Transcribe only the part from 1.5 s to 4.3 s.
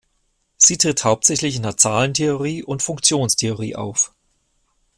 in der Zahlentheorie und Funktionentheorie auf.